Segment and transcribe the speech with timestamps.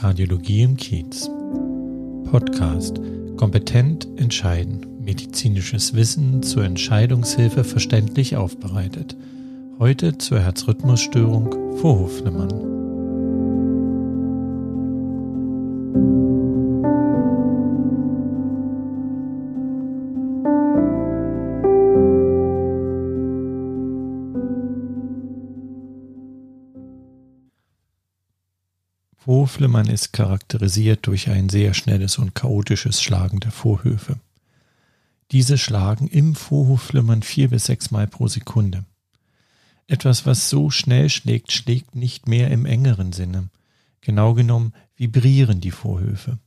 [0.00, 1.30] Kardiologie im Kiez.
[2.30, 2.98] Podcast
[3.36, 4.86] Kompetent entscheiden.
[4.98, 9.14] Medizinisches Wissen zur Entscheidungshilfe verständlich aufbereitet.
[9.78, 12.79] Heute zur Herzrhythmusstörung Vorhofflimmern.
[29.30, 34.18] Vorflimmern ist charakterisiert durch ein sehr schnelles und chaotisches Schlagen der Vorhöfe.
[35.30, 38.84] Diese schlagen im Vorhofflimmern vier bis sechs Mal pro Sekunde.
[39.86, 43.50] Etwas, was so schnell schlägt, schlägt nicht mehr im engeren Sinne.
[44.00, 46.40] Genau genommen vibrieren die Vorhöfe.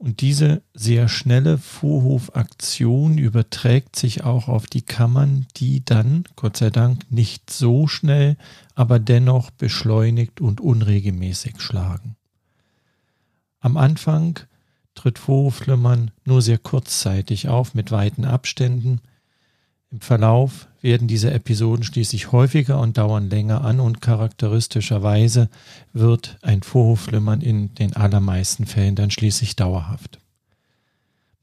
[0.00, 6.70] Und diese sehr schnelle Vorhofaktion überträgt sich auch auf die Kammern, die dann, Gott sei
[6.70, 8.38] Dank, nicht so schnell,
[8.74, 12.16] aber dennoch beschleunigt und unregelmäßig schlagen.
[13.60, 14.40] Am Anfang
[14.94, 19.02] tritt Vorhofflimmern nur sehr kurzzeitig auf mit weiten Abständen,
[19.90, 25.48] im Verlauf werden diese Episoden schließlich häufiger und dauern länger an und charakteristischerweise
[25.92, 30.20] wird ein Vorhofflimmern in den allermeisten Fällen dann schließlich dauerhaft.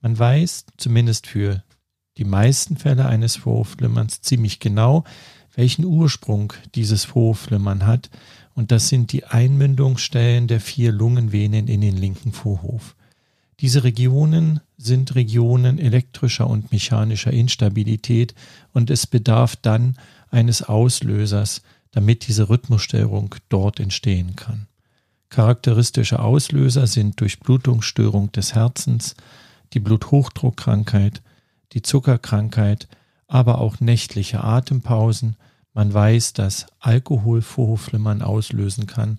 [0.01, 1.63] Man weiß, zumindest für
[2.17, 5.03] die meisten Fälle eines Vorhofflimmerns, ziemlich genau,
[5.53, 8.09] welchen Ursprung dieses Vorhofflimmern hat,
[8.55, 12.95] und das sind die Einmündungsstellen der vier Lungenvenen in den linken Vorhof.
[13.59, 18.35] Diese Regionen sind Regionen elektrischer und mechanischer Instabilität
[18.73, 19.97] und es bedarf dann
[20.29, 24.67] eines Auslösers, damit diese Rhythmusstörung dort entstehen kann.
[25.29, 29.15] Charakteristische Auslöser sind Durchblutungsstörung des Herzens,
[29.73, 31.21] die Bluthochdruckkrankheit,
[31.73, 32.87] die Zuckerkrankheit,
[33.27, 35.35] aber auch nächtliche Atempausen.
[35.73, 39.17] Man weiß, dass Alkohol Vorhofflimmern auslösen kann,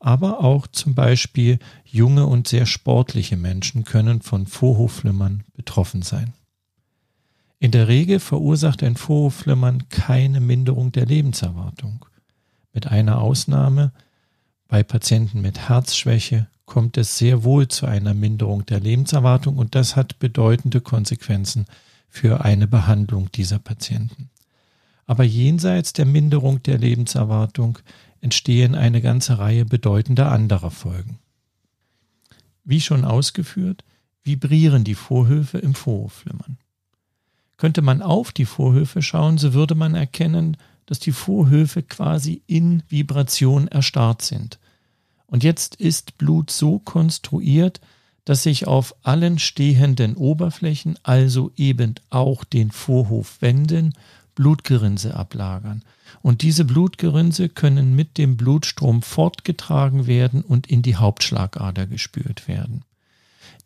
[0.00, 6.32] aber auch zum Beispiel junge und sehr sportliche Menschen können von Vorhofflimmern betroffen sein.
[7.58, 12.06] In der Regel verursacht ein Vorhofflimmern keine Minderung der Lebenserwartung.
[12.72, 13.92] Mit einer Ausnahme,
[14.66, 19.96] bei Patienten mit Herzschwäche kommt es sehr wohl zu einer Minderung der Lebenserwartung und das
[19.96, 21.66] hat bedeutende Konsequenzen
[22.08, 24.30] für eine Behandlung dieser Patienten.
[25.06, 27.80] Aber jenseits der Minderung der Lebenserwartung
[28.20, 31.18] entstehen eine ganze Reihe bedeutender anderer Folgen.
[32.64, 33.84] Wie schon ausgeführt,
[34.22, 36.58] vibrieren die Vorhöfe im Vorhofflimmern.
[37.56, 42.82] Könnte man auf die Vorhöfe schauen, so würde man erkennen, dass die Vorhöfe quasi in
[42.88, 44.58] Vibration erstarrt sind.
[45.26, 47.80] Und jetzt ist Blut so konstruiert,
[48.24, 53.94] dass sich auf allen stehenden Oberflächen, also eben auch den Vorhofwänden,
[54.34, 55.82] Blutgerinse ablagern.
[56.22, 62.84] Und diese Blutgerinse können mit dem Blutstrom fortgetragen werden und in die Hauptschlagader gespürt werden.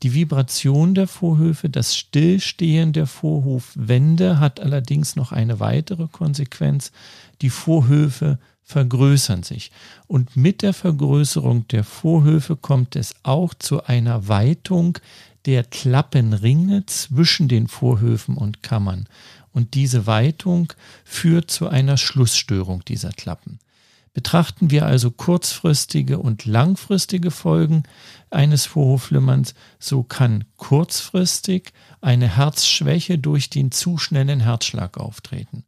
[0.02, 6.92] Die Vibration der Vorhöfe, das Stillstehen der Vorhofwände hat allerdings noch eine weitere Konsequenz.
[7.40, 9.70] Die Vorhöfe vergrößern sich.
[10.06, 14.98] Und mit der Vergrößerung der Vorhöfe kommt es auch zu einer Weitung
[15.46, 19.06] der Klappenringe zwischen den Vorhöfen und Kammern
[19.54, 23.60] und diese Weitung führt zu einer Schlussstörung dieser Klappen.
[24.12, 27.84] Betrachten wir also kurzfristige und langfristige Folgen
[28.30, 35.64] eines Vorhofflimmerns, so kann kurzfristig eine Herzschwäche durch den zu schnellen Herzschlag auftreten.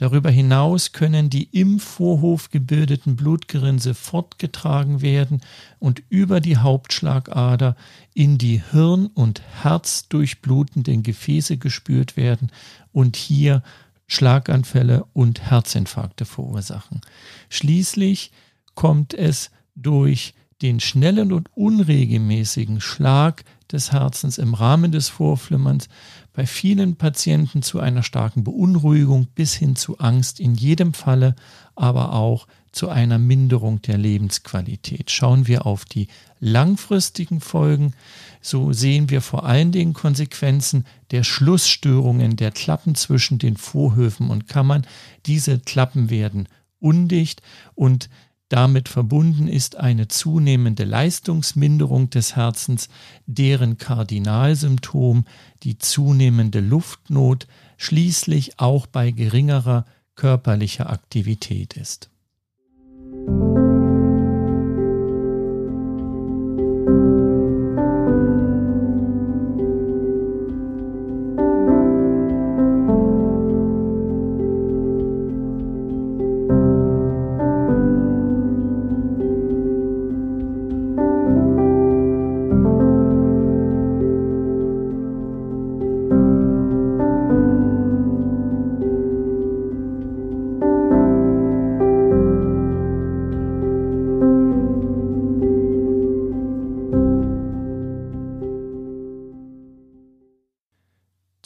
[0.00, 5.42] Darüber hinaus können die im Vorhof gebildeten Blutgerinse fortgetragen werden
[5.78, 7.76] und über die Hauptschlagader
[8.14, 12.50] in die Hirn- und Herzdurchblutenden Gefäße gespürt werden
[12.92, 13.62] und hier
[14.06, 17.02] Schlaganfälle und Herzinfarkte verursachen.
[17.50, 18.32] Schließlich
[18.74, 20.32] kommt es durch
[20.62, 25.88] den schnellen und unregelmäßigen Schlag des Herzens im Rahmen des Vorflimmerns
[26.32, 31.34] bei vielen Patienten zu einer starken Beunruhigung bis hin zu Angst, in jedem Falle
[31.74, 35.10] aber auch zu einer Minderung der Lebensqualität.
[35.10, 36.08] Schauen wir auf die
[36.38, 37.94] langfristigen Folgen,
[38.40, 44.46] so sehen wir vor allen Dingen Konsequenzen der Schlussstörungen der Klappen zwischen den Vorhöfen und
[44.46, 44.86] Kammern.
[45.26, 46.48] Diese Klappen werden
[46.78, 47.42] undicht
[47.74, 48.08] und
[48.50, 52.88] damit verbunden ist eine zunehmende Leistungsminderung des Herzens,
[53.26, 55.24] deren Kardinalsymptom
[55.62, 57.46] die zunehmende Luftnot
[57.78, 59.86] schließlich auch bei geringerer
[60.16, 62.09] körperlicher Aktivität ist.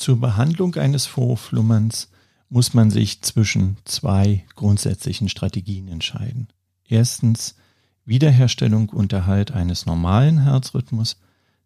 [0.04, 2.10] Zur Behandlung eines Vorflummerns
[2.50, 6.48] muss man sich zwischen zwei grundsätzlichen Strategien entscheiden.
[6.86, 7.54] Erstens
[8.04, 11.16] Wiederherstellung und Erhalt eines normalen Herzrhythmus.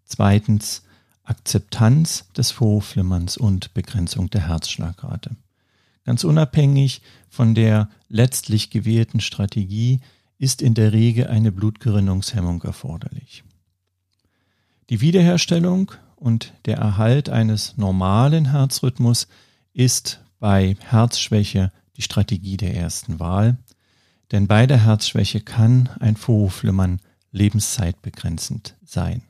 [0.05, 0.85] Zweitens
[1.25, 5.33] Akzeptanz des Vorflimmerns und Begrenzung der Herzschlagrate.
[6.05, 9.99] Ganz unabhängig von der letztlich gewählten Strategie
[10.39, 13.43] ist in der Regel eine Blutgerinnungshemmung erforderlich.
[14.91, 19.29] Die Wiederherstellung und der Erhalt eines normalen Herzrhythmus
[19.73, 23.57] ist bei Herzschwäche die Strategie der ersten Wahl,
[24.31, 27.01] denn bei der Herzschwäche kann ein Vorhofflimmern
[27.33, 29.23] lebenszeitbegrenzend sein.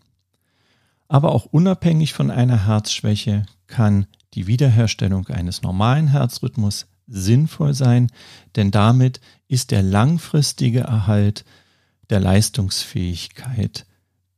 [1.09, 8.11] Aber auch unabhängig von einer Herzschwäche kann die Wiederherstellung eines normalen Herzrhythmus sinnvoll sein,
[8.57, 11.45] denn damit ist der langfristige Erhalt
[12.11, 13.87] der Leistungsfähigkeit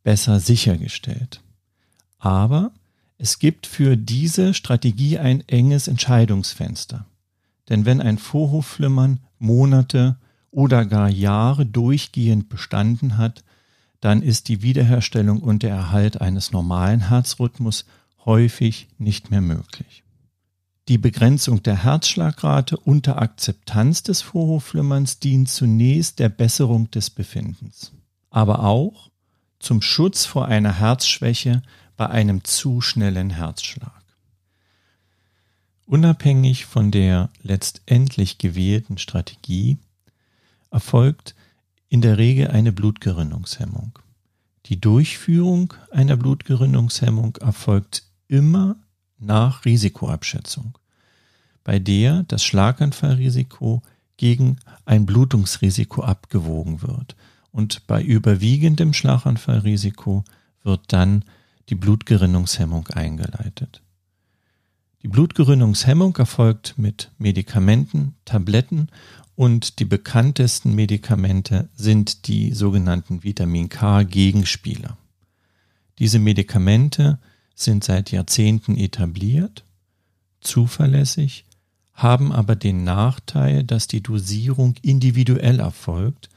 [0.02, 1.42] besser sichergestellt.
[2.20, 2.70] Aber
[3.18, 7.06] es gibt für diese Strategie ein enges Entscheidungsfenster.
[7.68, 10.16] Denn wenn ein Vorhofflimmern Monate
[10.50, 13.42] oder gar Jahre durchgehend bestanden hat,
[14.00, 17.84] dann ist die Wiederherstellung und der Erhalt eines normalen Herzrhythmus
[18.24, 20.02] häufig nicht mehr möglich.
[20.88, 27.92] Die Begrenzung der Herzschlagrate unter Akzeptanz des Vorhofflimmerns dient zunächst der Besserung des Befindens,
[28.30, 29.10] aber auch
[29.60, 31.62] zum Schutz vor einer Herzschwäche
[32.00, 34.02] bei einem zu schnellen Herzschlag.
[35.84, 39.76] Unabhängig von der letztendlich gewählten Strategie
[40.70, 41.34] erfolgt
[41.90, 43.98] in der Regel eine Blutgerinnungshemmung.
[44.64, 48.76] Die Durchführung einer Blutgerinnungshemmung erfolgt immer
[49.18, 50.78] nach Risikoabschätzung,
[51.64, 53.82] bei der das Schlaganfallrisiko
[54.16, 54.56] gegen
[54.86, 57.14] ein Blutungsrisiko abgewogen wird.
[57.52, 60.24] Und bei überwiegendem Schlaganfallrisiko
[60.62, 61.26] wird dann
[61.70, 63.82] die Blutgerinnungshemmung eingeleitet.
[65.02, 68.88] Die Blutgerinnungshemmung erfolgt mit Medikamenten, Tabletten
[69.34, 74.98] und die bekanntesten Medikamente sind die sogenannten Vitamin K-Gegenspieler.
[75.98, 77.18] Diese Medikamente
[77.54, 79.64] sind seit Jahrzehnten etabliert,
[80.40, 81.46] zuverlässig,
[81.94, 86.28] haben aber den Nachteil, dass die Dosierung individuell erfolgt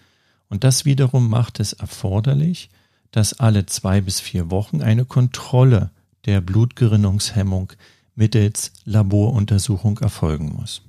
[0.47, 2.69] und das wiederum macht es erforderlich,
[3.13, 5.91] dass alle zwei bis vier Wochen eine Kontrolle
[6.25, 7.71] der Blutgerinnungshemmung
[8.15, 10.81] mittels Laboruntersuchung erfolgen muss.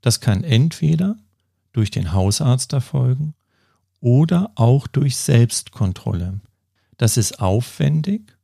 [0.00, 1.16] Das kann entweder
[1.72, 3.34] durch den Hausarzt erfolgen
[4.00, 6.38] oder auch durch Selbstkontrolle.
[6.96, 8.36] Das ist aufwendig,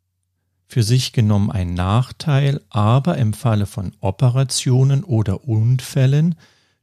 [0.67, 6.35] für sich genommen ein Nachteil, aber im Falle von Operationen oder Unfällen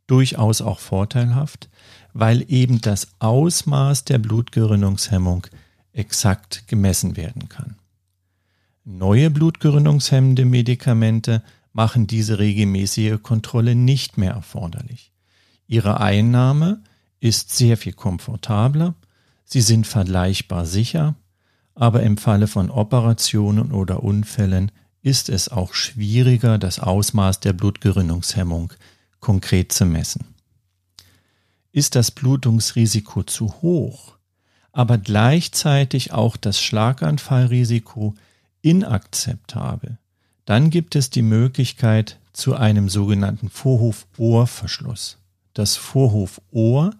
[0.07, 1.69] durchaus auch vorteilhaft,
[2.13, 5.47] weil eben das Ausmaß der Blutgerinnungshemmung
[5.99, 7.75] exakt gemessen werden kann.
[8.85, 15.11] Neue blutgerinnungshemmende Medikamente machen diese regelmäßige Kontrolle nicht mehr erforderlich.
[15.67, 16.81] Ihre Einnahme
[17.19, 18.95] ist sehr viel komfortabler,
[19.45, 21.15] sie sind vergleichbar sicher,
[21.75, 28.73] aber im Falle von Operationen oder Unfällen ist es auch schwieriger, das Ausmaß der Blutgerinnungshemmung
[29.19, 30.25] konkret zu messen.
[31.71, 34.18] Ist das Blutungsrisiko zu hoch,
[34.71, 38.15] aber gleichzeitig auch das Schlaganfallrisiko
[38.61, 39.97] inakzeptabel,
[40.45, 45.17] dann gibt es die Möglichkeit zu einem sogenannten Vorhofohrverschluss.
[45.53, 46.91] Das Vorhofohr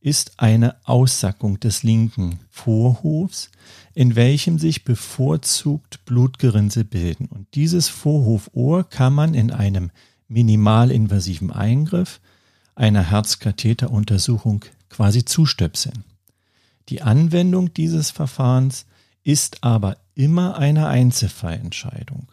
[0.00, 3.50] ist eine Aussackung des linken Vorhofs,
[3.94, 7.26] in welchem sich bevorzugt Blutgerinnsel bilden.
[7.26, 9.90] Und dieses Vorhofohr kann man in einem
[10.28, 12.20] minimalinvasiven Eingriff
[12.74, 16.04] einer Herzkatheteruntersuchung quasi zustöpseln.
[16.88, 18.86] Die Anwendung dieses Verfahrens
[19.22, 22.32] ist aber immer eine Einzelfallentscheidung.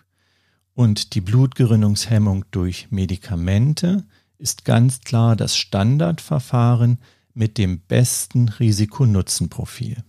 [0.74, 4.05] Und die Blutgerinnungshemmung durch Medikamente
[4.38, 7.00] ist ganz klar das Standardverfahren
[7.33, 10.03] mit dem besten Risiko-Nutzen-Profil.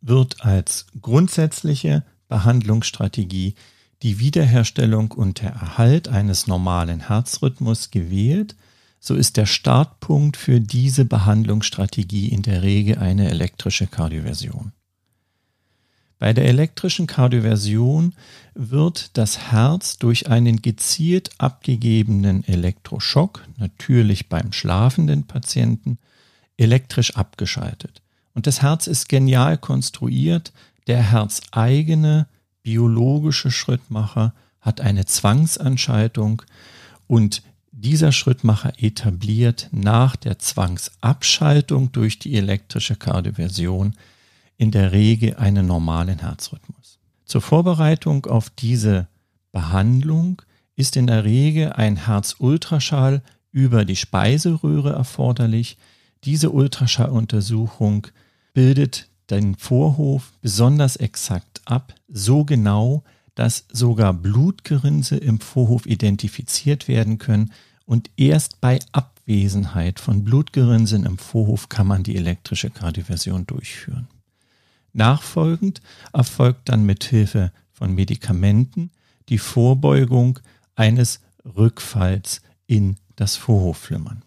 [0.00, 3.54] Wird als grundsätzliche Behandlungsstrategie
[4.02, 8.54] die Wiederherstellung und der Erhalt eines normalen Herzrhythmus gewählt,
[9.06, 14.72] so ist der Startpunkt für diese Behandlungsstrategie in der Regel eine elektrische Kardioversion.
[16.18, 18.14] Bei der elektrischen Kardioversion
[18.54, 25.98] wird das Herz durch einen gezielt abgegebenen Elektroschock, natürlich beim schlafenden Patienten,
[26.56, 28.00] elektrisch abgeschaltet.
[28.32, 30.54] Und das Herz ist genial konstruiert.
[30.86, 32.26] Der herzeigene
[32.62, 34.32] biologische Schrittmacher
[34.62, 36.40] hat eine Zwangsanschaltung
[37.06, 37.42] und
[37.84, 43.94] dieser Schrittmacher etabliert nach der Zwangsabschaltung durch die elektrische Kardioversion
[44.56, 46.98] in der Regel einen normalen Herzrhythmus.
[47.26, 49.06] Zur Vorbereitung auf diese
[49.52, 50.40] Behandlung
[50.76, 53.22] ist in der Regel ein Herzultraschall
[53.52, 55.76] über die Speiseröhre erforderlich.
[56.24, 58.06] Diese Ultraschalluntersuchung
[58.54, 67.18] bildet den Vorhof besonders exakt ab, so genau, dass sogar Blutgerinse im Vorhof identifiziert werden
[67.18, 67.52] können
[67.86, 74.08] und erst bei Abwesenheit von Blutgerinnsen im Vorhof kann man die elektrische Kardioversion durchführen.
[74.92, 78.90] Nachfolgend erfolgt dann mit Hilfe von Medikamenten
[79.28, 80.38] die Vorbeugung
[80.76, 84.22] eines Rückfalls in das Vorhofflimmern.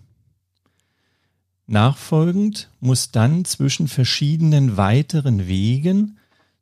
[1.67, 6.17] Nachfolgend muss dann zwischen verschiedenen weiteren Wegen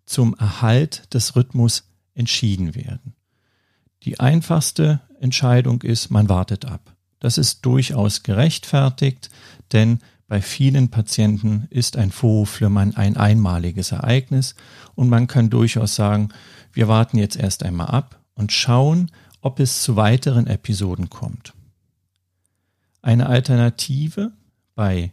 [0.06, 1.84] zum Erhalt des Rhythmus
[2.16, 3.14] entschieden werden.
[4.04, 6.96] Die einfachste Entscheidung ist, man wartet ab.
[7.20, 9.29] Das ist durchaus gerechtfertigt,
[9.74, 14.55] denn bei vielen Patienten ist ein Vorhofflimmern ein einmaliges Ereignis
[14.96, 16.29] und man kann durchaus sagen,
[16.72, 21.53] wir warten jetzt erst einmal ab und schauen, ob es zu weiteren Episoden kommt.
[23.01, 24.32] Eine Alternative
[24.75, 25.12] bei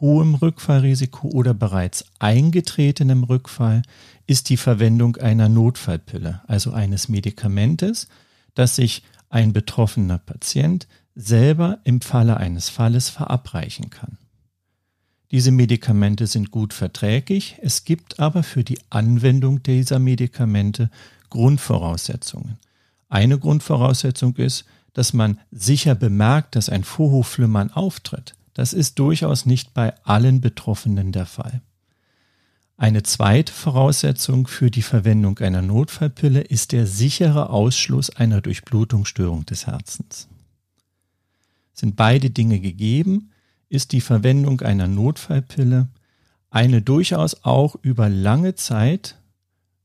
[0.00, 3.82] hohem Rückfallrisiko oder bereits eingetretenem Rückfall
[4.26, 8.08] ist die Verwendung einer Notfallpille, also eines Medikamentes,
[8.54, 14.18] das sich ein betroffener Patient selber im Falle eines Falles verabreichen kann.
[15.30, 20.90] Diese Medikamente sind gut verträglich, es gibt aber für die Anwendung dieser Medikamente
[21.30, 22.58] Grundvoraussetzungen.
[23.08, 28.34] Eine Grundvoraussetzung ist, dass man sicher bemerkt, dass ein Vorhofflimmern auftritt.
[28.54, 31.60] Das ist durchaus nicht bei allen Betroffenen der Fall.
[32.78, 39.66] Eine zweite Voraussetzung für die Verwendung einer Notfallpille ist der sichere Ausschluss einer Durchblutungsstörung des
[39.66, 40.28] Herzens.
[41.72, 43.30] Sind beide Dinge gegeben,
[43.70, 45.88] ist die Verwendung einer Notfallpille
[46.50, 49.16] eine durchaus auch über lange Zeit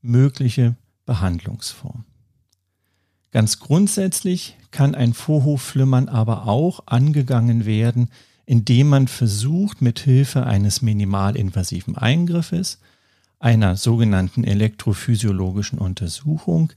[0.02, 2.04] mögliche Behandlungsform.
[3.32, 8.10] Ganz grundsätzlich kann ein Vorhofflimmern aber auch angegangen werden,
[8.52, 12.80] indem man versucht, mit Hilfe eines minimalinvasiven Eingriffes,
[13.40, 16.74] einer sogenannten elektrophysiologischen Untersuchung,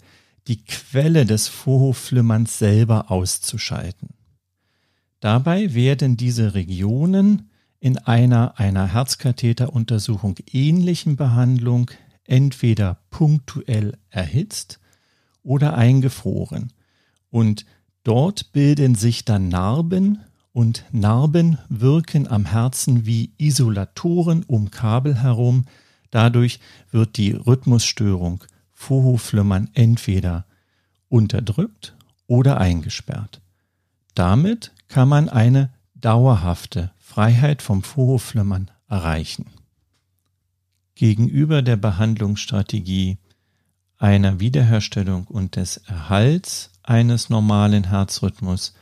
[0.47, 4.11] die Quelle des Vorhofflimmerns selber auszuschalten.
[5.19, 7.51] Dabei werden diese Regionen
[7.81, 11.91] in einer einer Herzkatheteruntersuchung ähnlichen Behandlung
[12.23, 14.79] entweder punktuell erhitzt
[15.43, 16.73] oder eingefroren
[17.31, 17.67] und
[18.05, 20.21] dort bilden sich dann Narben
[20.55, 25.67] und Narben wirken am Herzen wie Isolatoren um Kabel herum.
[26.11, 26.61] Dadurch
[26.93, 30.47] wird die Rhythmusstörung Vorhofflimmern entweder
[31.09, 31.97] unterdrückt
[32.29, 33.41] oder eingesperrt.
[34.15, 39.47] Damit kann man eine dauerhafte Freiheit vom Vorhofflimmern erreichen.
[40.95, 43.19] Gegenüber der Behandlungsstrategie
[43.99, 48.75] einer Wiederherstellung und des Erhalts eines normalen Herzrhythmus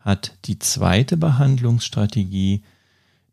[0.00, 2.62] hat die zweite Behandlungsstrategie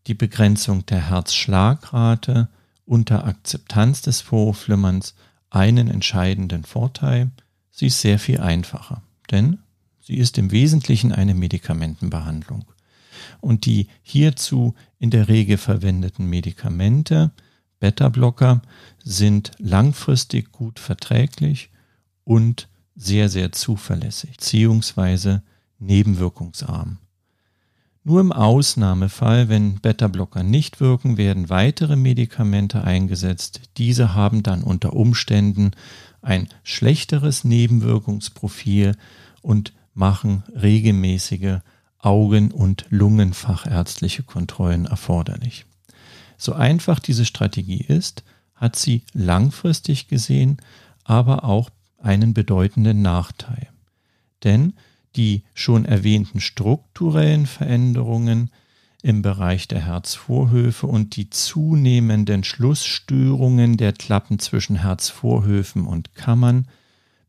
[0.06, 2.50] die Begrenzung der Herzschlagrate
[2.86, 5.16] unter Akzeptanz des Vorhofflimmerns
[5.50, 7.32] einen entscheidenden Vorteil.
[7.72, 9.60] Sie ist sehr viel einfacher, denn
[10.00, 12.66] sie ist im Wesentlichen eine Medikamentenbehandlung.
[13.42, 17.32] Und die hierzu in der Regel verwendeten Medikamente,
[17.80, 18.62] Beta-Blocker,
[19.04, 21.70] sind langfristig gut verträglich
[22.24, 25.44] und sehr, sehr zuverlässig, beziehungsweise
[25.80, 26.98] nebenwirkungsarm.
[28.04, 33.62] Nur im Ausnahmefall, wenn Beta-Blocker nicht wirken, werden weitere Medikamente eingesetzt.
[33.76, 35.72] Diese haben dann unter Umständen
[36.22, 38.96] ein schlechteres Nebenwirkungsprofil
[39.42, 41.60] und machen regelmäßige
[42.00, 45.66] Augen- und Lungenfachärztliche Kontrollen erforderlich.
[46.38, 48.24] So einfach diese Strategie ist,
[48.56, 50.62] hat sie langfristig gesehen
[51.08, 53.70] aber auch einen bedeutenden Nachteil.
[54.44, 54.74] Denn
[55.18, 58.52] die schon erwähnten strukturellen Veränderungen
[59.02, 66.68] im Bereich der Herzvorhöfe und die zunehmenden Schlussstörungen der Klappen zwischen Herzvorhöfen und Kammern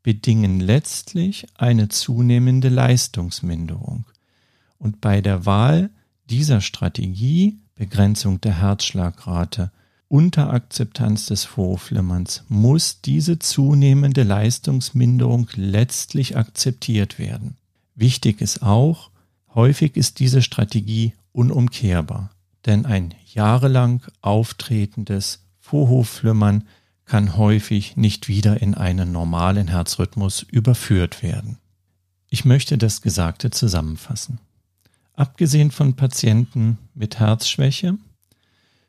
[0.02, 4.04] bedingen letztlich eine zunehmende Leistungsminderung.
[4.78, 5.90] Und bei der Wahl
[6.30, 9.70] dieser Strategie, Begrenzung der Herzschlagrate,
[10.08, 17.56] unter Akzeptanz des Vorflimmerns muss diese zunehmende Leistungsminderung letztlich akzeptiert werden.
[18.00, 19.10] Wichtig ist auch,
[19.56, 22.30] häufig ist diese Strategie unumkehrbar,
[22.64, 26.68] denn ein jahrelang auftretendes Vorhofflimmern
[27.06, 31.58] kann häufig nicht wieder in einen normalen Herzrhythmus überführt werden.
[32.28, 34.38] Ich möchte das Gesagte zusammenfassen.
[35.14, 37.98] Abgesehen von Patienten mit Herzschwäche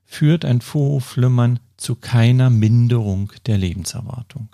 [0.06, 4.50] führt ein Vorhofflimmern zu keiner Minderung der Lebenserwartung.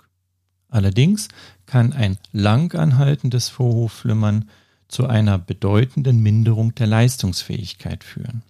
[0.68, 1.28] Allerdings
[1.66, 4.48] kann ein lang anhaltendes Vorhofflimmern
[4.88, 8.42] zu einer bedeutenden Minderung der Leistungsfähigkeit führen.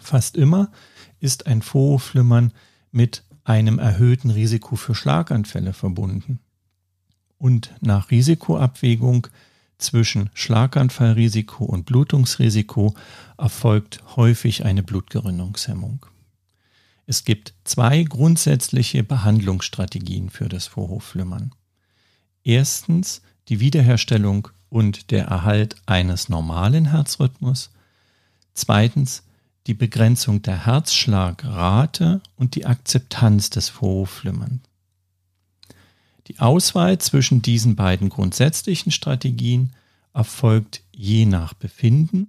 [0.00, 0.70] Fast immer
[1.20, 2.52] ist ein Vorhofflimmern
[2.90, 6.40] mit einem erhöhten Risiko für Schlaganfälle verbunden.
[7.38, 9.28] Und nach Risikoabwägung
[9.78, 12.94] zwischen Schlaganfallrisiko und Blutungsrisiko
[13.38, 16.06] erfolgt häufig eine Blutgerinnungshemmung.
[17.06, 21.52] Es gibt zwei grundsätzliche Behandlungsstrategien für das Vorhofflimmern.
[22.46, 27.70] Erstens die Wiederherstellung und der Erhalt eines normalen Herzrhythmus.
[28.54, 29.24] Zweitens
[29.66, 34.60] die Begrenzung der Herzschlagrate und die Akzeptanz des Vorhofflimmerns.
[36.28, 39.72] Die Auswahl zwischen diesen beiden grundsätzlichen Strategien
[40.14, 42.28] erfolgt je nach Befinden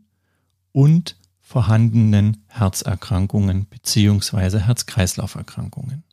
[0.71, 4.61] und vorhandenen Herzerkrankungen bzw.
[4.61, 6.03] Herz-Kreislauf-Erkrankungen.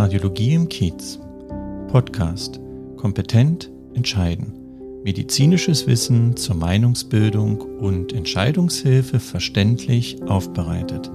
[0.00, 1.18] Kardiologie im Kiez.
[1.88, 2.58] Podcast.
[2.96, 4.54] Kompetent entscheiden.
[5.04, 11.10] Medizinisches Wissen zur Meinungsbildung und Entscheidungshilfe verständlich aufbereitet.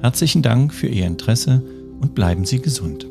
[0.00, 1.62] Herzlichen Dank für Ihr Interesse
[2.00, 3.09] und bleiben Sie gesund.